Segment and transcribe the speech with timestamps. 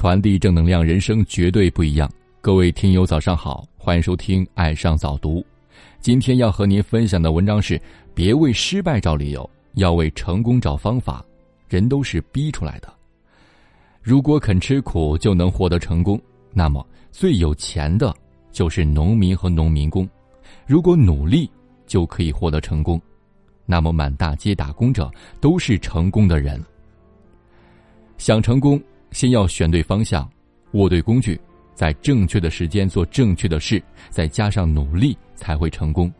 [0.00, 2.10] 传递正能量，人生绝对不一样。
[2.40, 5.40] 各位听友，早上好，欢迎收听《爱上早读》。
[6.00, 7.78] 今天要和您分享的文章是：
[8.14, 11.22] 别为失败找理由，要为成功找方法。
[11.68, 12.90] 人都是逼出来的。
[14.00, 16.18] 如果肯吃苦就能获得成功，
[16.54, 16.82] 那么
[17.12, 18.14] 最有钱的
[18.50, 20.08] 就是农民和农民工。
[20.66, 21.46] 如果努力
[21.86, 22.98] 就可以获得成功，
[23.66, 25.10] 那么满大街打工者
[25.42, 26.58] 都是成功的人。
[28.16, 30.28] 想成功，先要选对方向，
[30.72, 31.40] 握对工具，
[31.74, 36.12] 在正确的时间做正确的事，再加上努力，才会成功。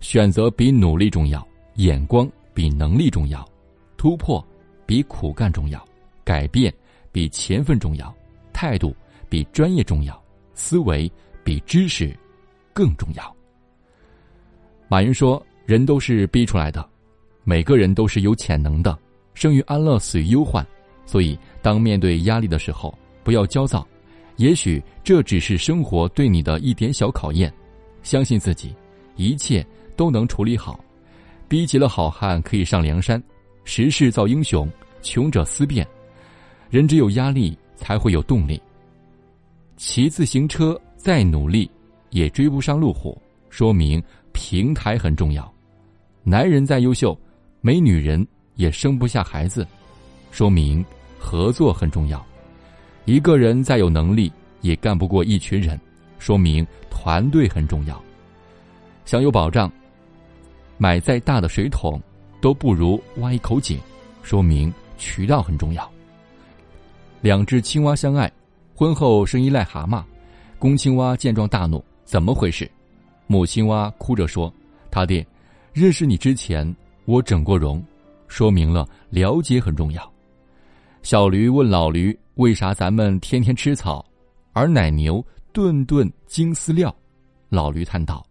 [0.00, 3.46] 选择比努力重要，眼光比能力重要，
[3.96, 4.44] 突破
[4.86, 5.84] 比苦干重要，
[6.24, 6.72] 改变
[7.12, 8.14] 比勤奋重要，
[8.52, 8.96] 态度
[9.28, 10.20] 比专业重要，
[10.54, 11.10] 思维
[11.44, 12.16] 比知识
[12.72, 13.36] 更重要。
[14.88, 16.88] 马云说：“人都是逼出来的，
[17.44, 18.98] 每个人都是有潜能的，
[19.34, 20.66] 生于安乐，死于忧患。”
[21.10, 23.84] 所以，当面对压力的时候，不要焦躁，
[24.36, 27.52] 也许这只是生活对你的一点小考验。
[28.04, 28.72] 相信自己，
[29.16, 30.78] 一切都能处理好。
[31.48, 33.20] 逼急了好汉可以上梁山，
[33.64, 34.70] 时势造英雄，
[35.02, 35.84] 穷者思变。
[36.70, 38.62] 人只有压力才会有动力。
[39.76, 41.68] 骑自行车再努力
[42.10, 45.52] 也追不上路虎，说明平台很重要。
[46.22, 47.18] 男人再优秀，
[47.60, 49.66] 没女人也生不下孩子，
[50.30, 50.84] 说明。
[51.20, 52.24] 合作很重要，
[53.04, 54.32] 一个人再有能力
[54.62, 55.78] 也干不过一群人，
[56.18, 58.02] 说明团队很重要。
[59.04, 59.70] 想有保障，
[60.78, 62.00] 买再大的水桶
[62.40, 63.78] 都不如挖一口井，
[64.22, 65.88] 说明渠道很重要。
[67.20, 68.30] 两只青蛙相爱，
[68.74, 70.02] 婚后生一癞蛤蟆，
[70.58, 72.68] 公青蛙见状大怒，怎么回事？
[73.26, 74.52] 母青蛙哭着说
[74.90, 75.24] ：“他爹，
[75.72, 77.80] 认识你之前我整过容，
[78.26, 80.10] 说明了了解很重要。”
[81.02, 84.04] 小驴问老驴：“为啥咱们天天吃草，
[84.52, 86.94] 而奶牛顿顿精饲料？”
[87.48, 88.24] 老驴叹道：“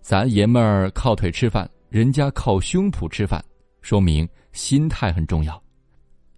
[0.00, 3.44] 咱爷们儿靠腿吃饭，人家靠胸脯吃饭，
[3.82, 5.60] 说明心态很重要。”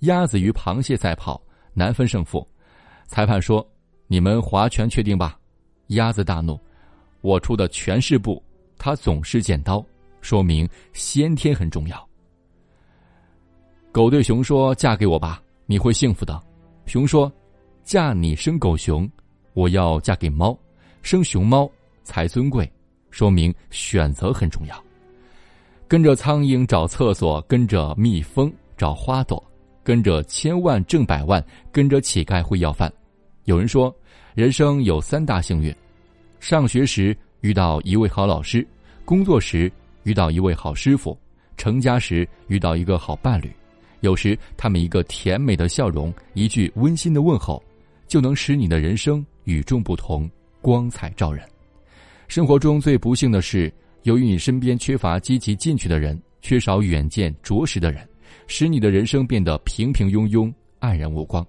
[0.00, 1.40] 鸭子与螃蟹赛跑，
[1.74, 2.46] 难分胜负。
[3.06, 3.64] 裁判说
[4.08, 5.38] ：“你们划拳确定吧？”
[5.88, 6.58] 鸭子大怒
[7.20, 8.42] ：“我出的全是布，
[8.78, 9.84] 他总是剪刀，
[10.22, 12.04] 说明先天很重要。”
[13.92, 16.40] 狗对熊说：“嫁给我吧，你会幸福的。”
[16.86, 17.30] 熊说
[17.82, 19.10] ：“嫁你生狗熊，
[19.52, 20.56] 我要嫁给猫，
[21.02, 21.68] 生熊猫
[22.04, 22.70] 才尊贵。”
[23.10, 24.84] 说明选择很重要。
[25.88, 29.42] 跟着苍蝇找厕所，跟着蜜蜂找花朵，
[29.82, 32.92] 跟着千万挣百万，跟着乞丐会要饭。
[33.46, 33.92] 有人说，
[34.34, 35.74] 人生有三大幸运：
[36.38, 38.64] 上学时遇到一位好老师，
[39.04, 39.70] 工作时
[40.04, 41.18] 遇到一位好师傅，
[41.56, 43.50] 成家时遇到一个好伴侣。
[44.00, 47.62] 有时，他们一个甜美的笑容，一句温馨的问候，
[48.08, 50.28] 就能使你的人生与众不同，
[50.62, 51.46] 光彩照人。
[52.28, 53.72] 生活中最不幸的是，
[54.04, 58.08] 由于你身边缺乏积极进取的人，缺少远见卓识的人，
[58.46, 61.46] 使你的人生变得平平庸庸、黯然无光。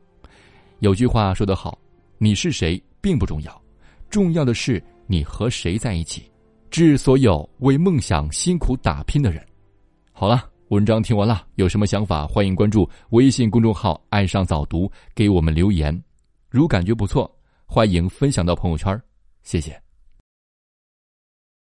[0.80, 1.80] 有句话说得好
[2.20, 3.62] ：“你是谁并不重要，
[4.10, 6.30] 重要的是你和谁在一起。”
[6.70, 9.46] 致所有为梦想辛苦打拼的人。
[10.12, 10.51] 好了。
[10.72, 12.26] 文章听完了，有什么想法？
[12.26, 16.02] 欢迎关注微信公众号“爱上早读”，给我们留言。
[16.50, 17.30] 如感觉不错，
[17.66, 18.98] 欢迎分享到朋友圈，
[19.44, 19.91] 谢谢。